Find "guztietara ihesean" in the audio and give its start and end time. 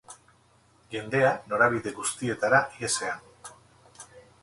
2.01-3.25